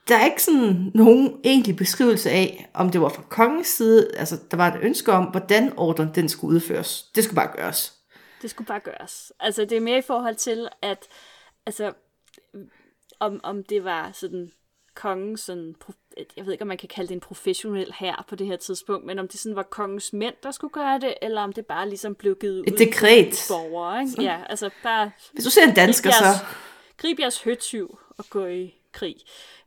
[0.07, 4.37] Der er ikke sådan nogen egentlig beskrivelse af, om det var fra kongens side, altså
[4.51, 7.03] der var et ønske om, hvordan ordren den skulle udføres.
[7.15, 7.93] Det skulle bare gøres.
[8.41, 9.33] Det skulle bare gøres.
[9.39, 11.05] Altså, det er mere i forhold til, at
[11.65, 11.93] altså,
[13.19, 14.51] om, om det var sådan
[14.95, 15.75] kongen sådan,
[16.37, 19.05] jeg ved ikke, om man kan kalde det en professionel her på det her tidspunkt,
[19.05, 21.89] men om det sådan var kongens mænd, der skulle gøre det, eller om det bare
[21.89, 23.33] ligesom blev givet Et ud dekret.
[23.33, 24.21] til borgere, ikke?
[24.23, 26.25] Ja, altså bare Hvis du ser en dansker, grib så...
[26.25, 26.39] jeres,
[26.97, 29.15] grib jeres høtyv og gå i krig.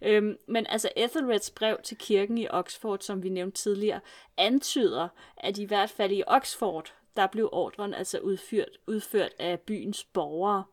[0.02, 4.00] Øhm, men altså Ethelreds brev til kirken i Oxford, som vi nævnte tidligere,
[4.36, 10.04] antyder, at i hvert fald i Oxford, der blev ordren altså udført, udført af byens
[10.04, 10.64] borgere.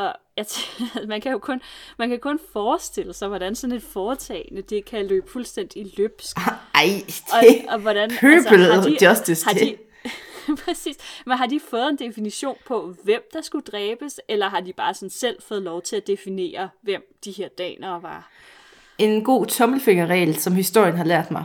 [0.00, 1.60] Og jeg t- man kan jo kun,
[1.98, 6.36] man kan kun forestille sig, hvordan sådan et foretagende, det kan løbe fuldstændig løbsk.
[6.74, 6.88] Ej,
[7.32, 9.76] Og, det og hvordan, purple har de, justice, har de,
[10.64, 10.96] præcis.
[11.26, 14.94] Men har de fået en definition på, hvem der skulle dræbes, eller har de bare
[14.94, 18.30] sådan selv fået lov til at definere, hvem de her danere var?
[19.00, 21.44] en god tommelfingerregel, som historien har lært mig.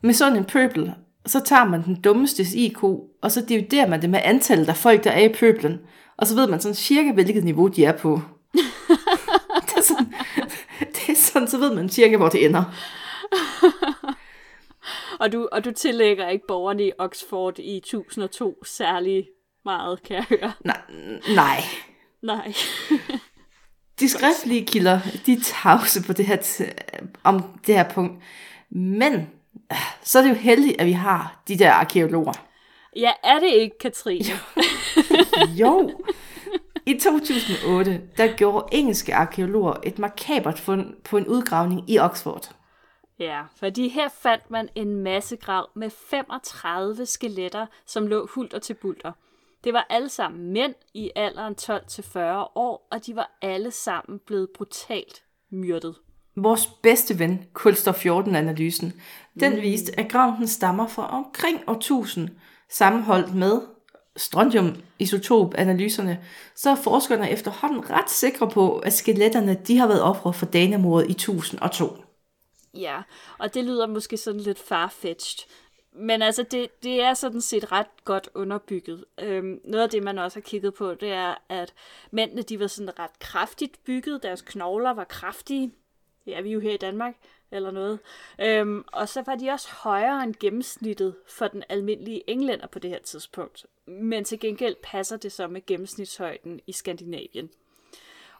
[0.00, 0.92] Med sådan en pøbel,
[1.26, 2.82] så tager man den dummeste IQ,
[3.22, 5.80] og så dividerer man det med antallet af folk, der er i pøblen.
[6.20, 8.20] Og så ved man sådan cirka, hvilket niveau de er på.
[9.68, 10.14] det, er sådan,
[10.80, 12.64] det er sådan, så ved man cirka, hvor det ender.
[15.20, 19.28] og, du, og du tillægger ikke borgerne i Oxford i 1002 særlig
[19.64, 20.52] meget, kan jeg høre.
[20.64, 20.80] Nej.
[21.34, 21.60] Nej.
[22.22, 22.54] Nej.
[24.00, 26.64] de skriftlige kilder, de er tavse på det her
[27.24, 28.22] om det her punkt.
[28.70, 29.30] Men
[30.02, 32.32] så er det jo heldigt, at vi har de der arkeologer.
[32.96, 34.24] Ja, er det ikke, Katrine?
[35.60, 35.90] jo.
[36.86, 42.54] I 2008, der gjorde engelske arkeologer et makabert fund på en udgravning i Oxford.
[43.18, 48.74] Ja, fordi her fandt man en masse grav med 35 skeletter, som lå hulter til
[48.74, 49.12] bulter.
[49.64, 52.18] Det var alle sammen mænd i alderen 12-40
[52.54, 55.94] år, og de var alle sammen blevet brutalt myrdet.
[56.36, 58.92] Vores bedste ven, kulstof 14-analysen,
[59.40, 59.60] den mm.
[59.60, 62.28] viste, at graven stammer fra omkring år 1000,
[62.70, 63.60] sammenholdt med
[64.16, 70.46] strontium-isotop-analyserne, så er forskerne efterhånden ret sikre på, at skeletterne de har været ofre for
[70.46, 71.96] danemordet i 1002.
[72.74, 73.02] Ja,
[73.38, 75.48] og det lyder måske sådan lidt farfetched.
[75.92, 79.04] Men altså, det, det er sådan set ret godt underbygget.
[79.20, 81.74] Øhm, noget af det, man også har kigget på, det er, at
[82.10, 84.22] mændene, de var sådan ret kraftigt bygget.
[84.22, 85.72] Deres knogler var kraftige.
[86.24, 87.14] Det er vi jo her i Danmark,
[87.50, 87.98] eller noget.
[88.40, 92.90] Øhm, og så var de også højere end gennemsnittet for den almindelige englænder på det
[92.90, 93.66] her tidspunkt.
[93.90, 97.50] Men til gengæld passer det så med gennemsnitshøjden i Skandinavien.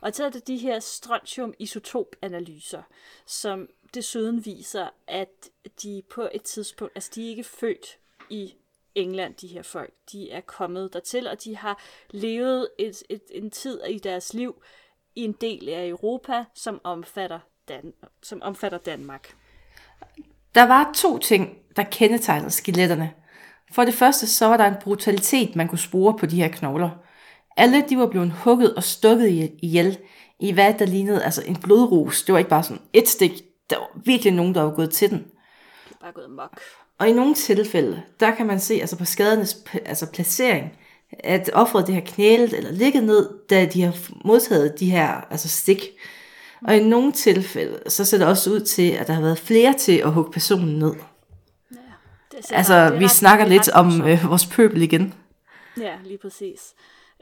[0.00, 2.82] Og så er det de her strontium-isotop-analyser,
[3.26, 5.50] som desuden viser, at
[5.82, 7.98] de på et tidspunkt, altså de er ikke født
[8.30, 8.54] i
[8.94, 9.92] England, de her folk.
[10.12, 14.62] De er kommet dertil, og de har levet et, et, en tid i deres liv
[15.14, 19.36] i en del af Europa, som omfatter, Dan- som omfatter Danmark.
[20.54, 23.14] Der var to ting, der kendetegnede skeletterne.
[23.72, 26.90] For det første, så var der en brutalitet, man kunne spore på de her knogler.
[27.56, 29.98] Alle de var blevet hugget og stukket ihjel
[30.40, 32.22] i hvad der lignede altså en blodrus.
[32.22, 35.10] Det var ikke bare sådan et stik, der var virkelig nogen, der var gået til
[35.10, 35.18] den.
[35.18, 36.60] Det er bare gået mok.
[36.98, 40.72] Og i nogle tilfælde, der kan man se altså på skadernes altså placering,
[41.18, 45.48] at offeret det har knælet eller ligget ned, da de har modtaget de her altså
[45.48, 45.88] stik.
[46.66, 49.72] Og i nogle tilfælde, så ser det også ud til, at der har været flere
[49.72, 50.92] til at hugge personen ned.
[52.50, 55.14] Altså, vi snakker lidt om øh, vores pøbel igen.
[55.80, 56.74] Ja, lige præcis.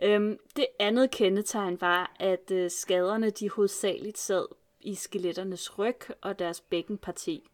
[0.02, 4.46] Øhm, det andet kendetegn var, at øh, skaderne de hovedsageligt sad
[4.80, 7.48] i skeletternes ryg og deres bækkenparti.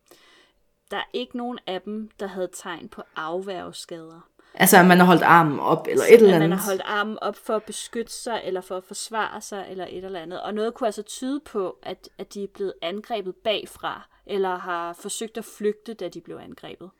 [0.90, 4.28] Der er ikke nogen af dem, der havde tegn på afværgeskader.
[4.54, 6.50] Altså, at man har holdt armen op, eller et eller andet?
[6.50, 9.86] man har holdt armen op for at beskytte sig, eller for at forsvare sig, eller
[9.88, 10.42] et eller andet.
[10.42, 14.92] Og noget kunne altså tyde på, at, at de er blevet angrebet bagfra, eller har
[14.92, 16.90] forsøgt at flygte, da de blev angrebet.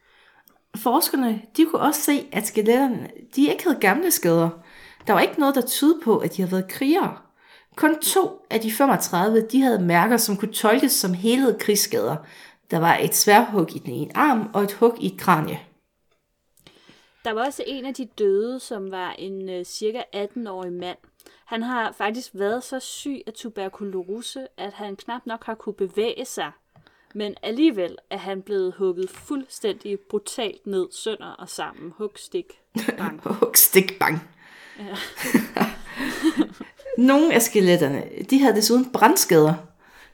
[0.76, 4.50] Forskerne, de kunne også se, at skeletterne, de ikke havde gamle skader.
[5.06, 7.16] Der var ikke noget, der tydede på, at de havde været krigere.
[7.76, 12.16] Kun to af de 35, de havde mærker, som kunne tolkes som helede krigsskader.
[12.70, 15.60] Der var et sværhug i den ene arm og et hug i et kranje.
[17.24, 20.98] Der var også en af de døde, som var en øh, cirka 18-årig mand.
[21.44, 26.24] Han har faktisk været så syg af tuberkulose, at han knap nok har kunne bevæge
[26.24, 26.52] sig.
[27.14, 31.92] Men alligevel er han blevet hugget fuldstændig brutalt ned, sønder og sammen.
[31.98, 32.46] Hug, stik,
[32.98, 33.20] bang.
[33.40, 34.28] Hug, stik, bang.
[34.78, 34.96] Ja.
[36.98, 39.54] Nogle af skeletterne, de havde desuden brandskader.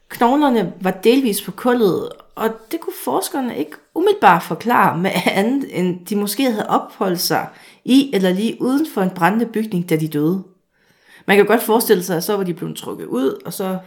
[0.09, 6.05] Knoglerne var delvis på kullet, og det kunne forskerne ikke umiddelbart forklare med andet, end
[6.05, 7.47] de måske havde opholdt sig
[7.85, 10.43] i eller lige uden for en brændende bygning, da de døde.
[11.27, 13.79] Man kan godt forestille sig, at så var de blevet trukket ud, og så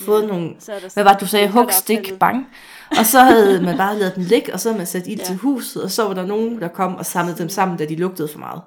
[0.00, 0.56] fået ja, nogle,
[0.94, 2.46] hvad var det, du sagde, hug, stik, bang.
[2.90, 5.24] Og så havde man bare lavet den ligge, og så havde man sat ild ja.
[5.24, 7.96] til huset, og så var der nogen, der kom og samlede dem sammen, da de
[7.96, 8.62] lugtede for meget.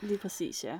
[0.00, 0.78] Lige præcis, ja.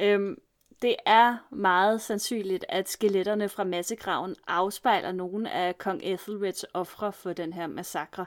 [0.00, 0.36] Øhm,
[0.82, 7.32] det er meget sandsynligt, at skeletterne fra massegraven afspejler nogle af kong Ethelreds ofre for
[7.32, 8.26] den her massakre.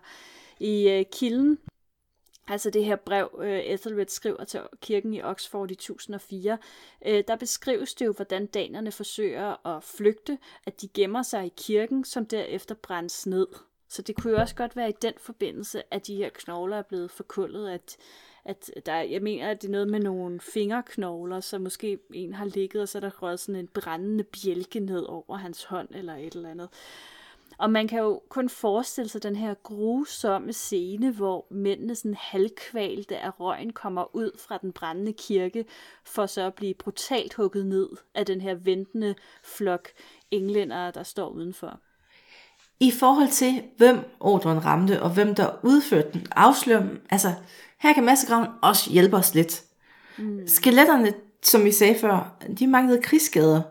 [0.60, 1.58] I øh, kilden,
[2.47, 6.58] altså det her brev, øh, Ethelred skriver til kirken i Oxford i 1004,
[7.06, 11.53] øh, der beskrives det jo, hvordan danerne forsøger at flygte, at de gemmer sig i
[11.58, 13.47] kirken, som derefter brændes ned.
[13.89, 16.82] Så det kunne jo også godt være i den forbindelse, at de her knogler er
[16.82, 17.97] blevet forkullet, at
[18.45, 22.45] at der, jeg mener, at det er noget med nogle fingerknogler, så måske en har
[22.45, 26.15] ligget, og så er der røget sådan en brændende bjælke ned over hans hånd, eller
[26.15, 26.69] et eller andet.
[27.58, 33.18] Og man kan jo kun forestille sig den her grusomme scene, hvor mændene sådan halvkvalte
[33.18, 35.66] af røgen kommer ud fra den brændende kirke,
[36.06, 39.88] for så at blive brutalt hugget ned af den her ventende flok
[40.32, 41.80] englændere, der står udenfor.
[42.80, 47.34] i forhold til, hvem ordren ramte, og hvem der udførte den, afslører, altså,
[47.80, 49.63] her kan massegraven også hjælpe os lidt.
[50.18, 50.48] Mm.
[50.48, 51.13] Skeletterne,
[51.44, 53.62] som vi sagde før, de manglede krigsskader,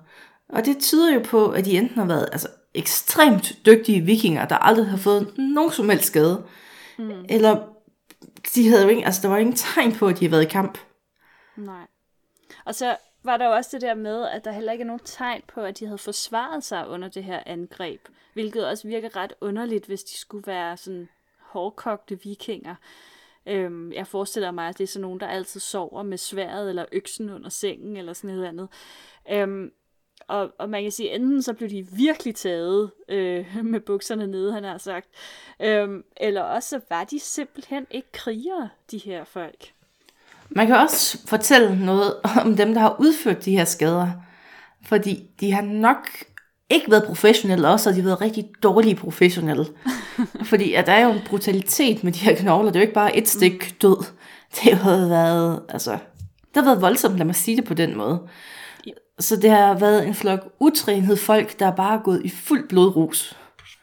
[0.48, 4.56] og det tyder jo på, at de enten har været altså, ekstremt dygtige vikinger, der
[4.56, 6.44] aldrig har fået nogen som helst skade,
[6.98, 7.24] mm.
[7.28, 7.68] eller
[8.54, 10.48] de havde jo ikke, altså, der var ingen tegn på, at de havde været i
[10.48, 10.78] kamp.
[11.56, 11.86] Nej.
[12.64, 15.00] Og så var der jo også det der med, at der heller ikke er nogen
[15.04, 18.08] tegn på, at de havde forsvaret sig under det her angreb.
[18.32, 21.08] Hvilket også virker ret underligt, hvis de skulle være sådan
[21.38, 22.74] hårdkogte vikinger.
[23.46, 26.84] Øhm, jeg forestiller mig, at det er sådan nogen, der altid sover med sværet eller
[26.92, 28.68] øksen under sengen eller sådan noget andet.
[29.30, 29.72] Øhm,
[30.28, 34.52] og, og man kan sige, enten så blev de virkelig taget øh, med bukserne nede,
[34.52, 35.08] han har sagt,
[35.60, 39.72] øhm, eller også så var de simpelthen ikke krigere, de her folk.
[40.50, 44.08] Man kan også fortælle noget om dem, der har udført de her skader.
[44.84, 46.08] Fordi de har nok
[46.70, 49.66] ikke været professionelle også, og de har været rigtig dårlige professionelle.
[50.50, 52.70] Fordi at der er jo en brutalitet med de her knogler.
[52.70, 53.76] Det er jo ikke bare et stik mm.
[53.82, 54.04] død.
[54.64, 55.90] Det har været, altså,
[56.54, 58.28] det har været voldsomt, lad mig sige det på den måde.
[59.18, 63.36] Så det har været en flok utrænet folk, der er bare gået i fuld blodrus.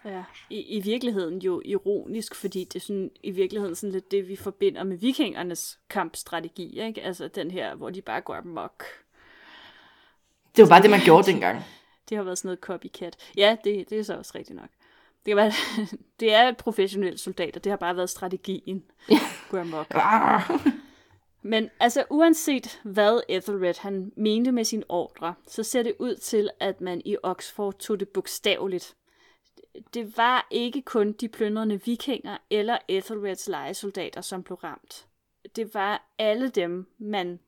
[0.06, 4.28] Ja, i, i virkeligheden jo ironisk, fordi det er sådan, i virkeligheden sådan lidt det,
[4.28, 7.02] vi forbinder med vikingernes kampstrategi, ikke?
[7.02, 8.84] Altså den her, hvor de bare går amok.
[10.56, 11.64] Det var bare det, man gjorde dengang.
[12.10, 13.16] Det har været sådan noget copycat.
[13.38, 14.70] Ja, det, det er så også rigtigt nok.
[15.26, 15.56] Det, var,
[16.20, 18.84] det er et professionelt soldat, det har bare været strategien.
[19.10, 19.20] Ja.
[19.50, 19.94] Gå amok.
[21.42, 26.50] Men altså uanset hvad Ethelred han mente med sin ordre, så ser det ud til,
[26.60, 28.96] at man i Oxford tog det bogstaveligt.
[29.94, 35.08] Det var ikke kun de plyndrende vikinger eller Ethelreds lejesoldater, som blev ramt.
[35.56, 37.40] Det var alle dem, man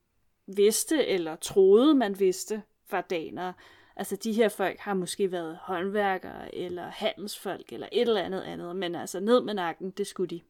[0.48, 3.54] vidste eller troede, man vidste, var danere.
[3.96, 8.76] Altså de her folk har måske været håndværkere eller handelsfolk eller et eller andet andet,
[8.76, 10.42] men altså ned med nakken, det skulle de.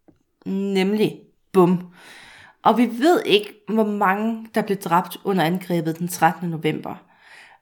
[0.45, 1.21] Nemlig.
[1.51, 1.93] Bum.
[2.63, 6.49] Og vi ved ikke, hvor mange, der blev dræbt under angrebet den 13.
[6.49, 6.95] november.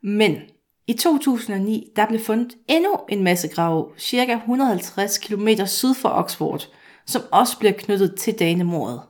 [0.02, 0.42] Men
[0.88, 6.68] i 2009, der blev fundet endnu en massegrav, cirka 150 km syd for Oxford,
[7.06, 9.02] som også bliver knyttet til danemordet.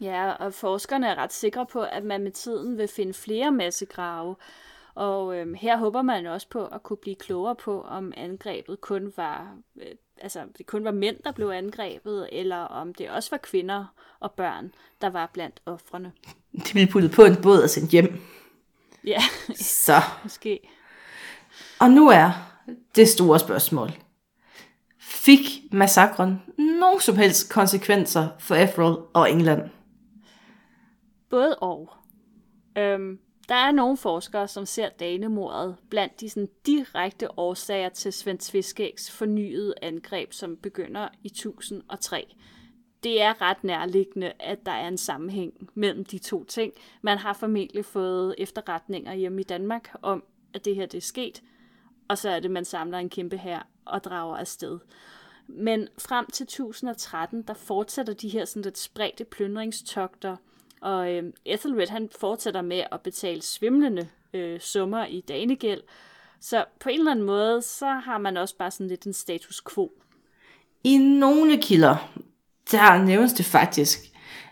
[0.00, 4.36] Ja, og forskerne er ret sikre på, at man med tiden vil finde flere massegrave,
[4.94, 9.12] og øhm, her håber man også på at kunne blive klogere på, om angrebet kun
[9.16, 13.38] var, øh, altså det kun var mænd, der blev angrebet, eller om det også var
[13.38, 16.12] kvinder og børn, der var blandt offrene.
[16.52, 18.20] De blev puttet på en båd og sendt hjem.
[19.04, 19.22] Ja,
[19.84, 20.00] Så.
[20.22, 20.60] måske.
[21.80, 22.30] Og nu er
[22.96, 23.90] det store spørgsmål.
[24.98, 29.70] Fik massakren nogen som helst konsekvenser for Efrol og England?
[31.30, 31.90] Både og.
[32.78, 38.38] Øhm, der er nogle forskere, som ser danemordet blandt de sådan, direkte årsager til Svend
[38.38, 42.34] Tviskægs fornyede angreb, som begynder i 1003.
[43.02, 46.72] Det er ret nærliggende, at der er en sammenhæng mellem de to ting.
[47.02, 51.42] Man har formentlig fået efterretninger hjemme i Danmark om, at det her det er sket,
[52.08, 54.78] og så er det, man samler en kæmpe her og drager afsted.
[55.46, 60.36] Men frem til 1013, der fortsætter de her sådan lidt spredte plyndringstogter,
[60.84, 65.80] og øh, Ethelred han fortsætter med at betale svimlende øh, summer i danegæld.
[66.40, 69.62] Så på en eller anden måde, så har man også bare sådan lidt en status
[69.74, 69.92] quo.
[70.84, 72.12] I nogle kilder,
[72.70, 73.98] der nævnes det faktisk,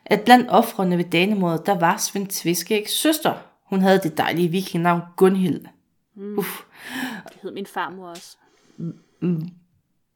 [0.04, 3.34] at blandt offrene ved Danemordet, der var Svend Tviskægs søster.
[3.64, 5.66] Hun havde det dejlige vikingnavn Gunhild.
[6.14, 6.38] Mm.
[6.38, 6.62] Uff.
[7.28, 8.36] Det hed min farmor også.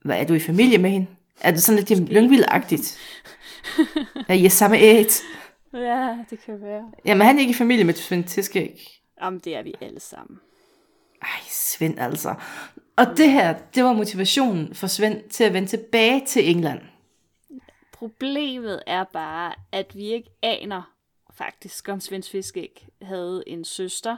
[0.05, 1.07] Hvad er du i familie med hende?
[1.41, 2.99] Er det sådan lidt lyngvildagtigt?
[4.29, 5.23] er I samme æt?
[5.77, 6.91] Ja, det kan være.
[7.05, 9.01] Jamen, han er ikke i familie med Svend Tiskæg.
[9.23, 10.41] Jamen, det er vi alle sammen.
[11.23, 12.35] Ej, Svend altså.
[12.97, 16.81] Og det her, det var motivationen for Svend til at vende tilbage til England.
[17.93, 20.93] Problemet er bare, at vi ikke aner
[21.35, 24.17] faktisk, om Svend Fiskæg havde en søster,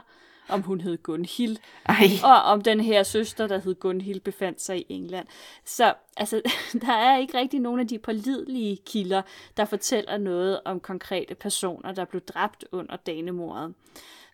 [0.49, 2.09] om hun hed Gunhild, Ej.
[2.23, 5.27] og om den her søster, der hed Gunhild, befandt sig i England.
[5.65, 6.41] Så altså,
[6.85, 9.21] der er ikke rigtig nogen af de pålidelige kilder,
[9.57, 13.73] der fortæller noget om konkrete personer, der blev dræbt under danemordet.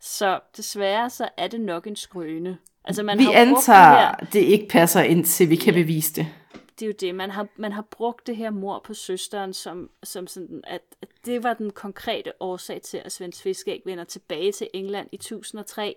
[0.02, 2.58] Så desværre så er det nok en skrøne.
[2.86, 4.28] Altså, man vi har antager, det, her...
[4.34, 5.82] det ikke passer ind til, vi kan ja.
[5.82, 6.28] bevise det
[6.80, 9.90] det er jo det, man har, man har brugt det her mor på søsteren, som,
[10.04, 14.52] som sådan, at, at det var den konkrete årsag til, at Svend Fiskæg vender tilbage
[14.52, 15.96] til England i 1003.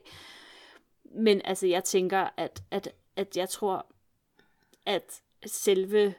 [1.04, 3.86] Men altså, jeg tænker, at, at, at jeg tror,
[4.86, 6.14] at selve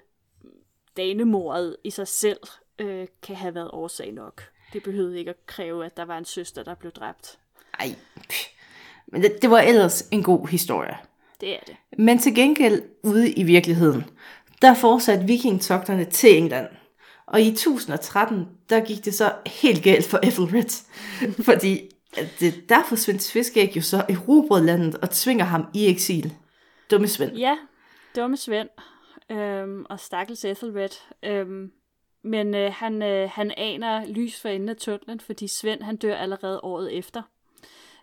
[0.97, 2.39] danemordet i sig selv
[2.79, 4.43] øh, kan have været årsag nok.
[4.73, 7.39] Det behøvede ikke at kræve, at der var en søster, der blev dræbt.
[7.79, 7.95] Ej,
[9.07, 10.97] men det, det var ellers en god historie.
[11.41, 11.75] det er det.
[11.97, 14.03] Men til gengæld ude i virkeligheden,
[14.61, 16.67] der fortsatte vikingtogterne til England.
[17.27, 20.85] Og i 1013, der gik det så helt galt for Ethelred.
[21.49, 21.89] Fordi
[22.39, 26.33] det, der Svend Fiskæg jo så erobrede landet og tvinger ham i eksil.
[26.91, 27.37] Dumme Svend.
[27.37, 27.57] Ja,
[28.15, 28.69] dumme Svend.
[29.31, 30.89] Øhm, og stakkels Ethelred.
[31.23, 31.71] Øhm,
[32.23, 36.15] men øh, han, øh, han aner lys for enden af tunnelen, fordi Svend han dør
[36.15, 37.21] allerede året efter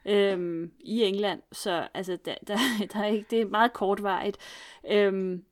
[0.07, 1.43] øhm, i England.
[1.53, 2.57] Så altså, der, der,
[2.93, 4.37] der er ikke, det er meget kortvarigt.
[4.91, 5.45] Øhm,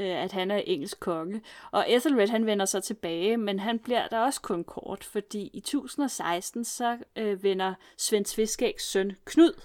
[0.00, 1.42] øh, at han er engelsk konge.
[1.70, 5.58] Og Ethelred han vender så tilbage, men han bliver der også kun kort, fordi i
[5.58, 9.60] 1016 så øh, vender Svend Tviskægs søn Knud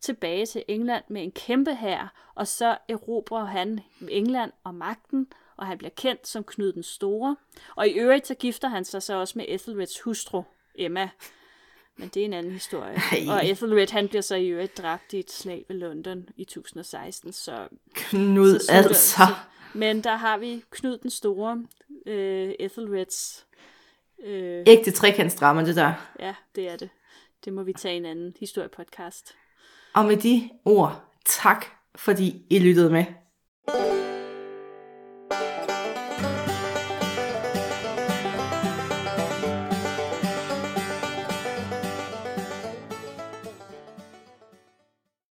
[0.00, 5.26] tilbage til England med en kæmpe hær, og så erobrer han England og magten,
[5.56, 7.36] og han bliver kendt som Knud den Store.
[7.76, 10.42] Og i øvrigt så gifter han sig så også med Ethelreds hustru,
[10.74, 11.10] Emma.
[11.98, 12.94] Men det er en anden historie.
[13.12, 13.26] Ej.
[13.28, 17.32] Og Ethelred, han bliver så i øvrigt dræbt i et slag ved London i 1016,
[17.32, 17.68] så...
[17.94, 19.16] Knud så altså.
[19.16, 19.22] Så,
[19.74, 21.64] men der har vi Knud den Store,
[22.06, 23.46] øh, Ethelreds...
[24.24, 25.92] Øh, Ægte trekantsdrama, det der.
[26.20, 26.88] Ja, det er det.
[27.44, 29.34] Det må vi tage i en anden historiepodcast.
[29.94, 33.04] Og med de ord, tak fordi I lyttede med.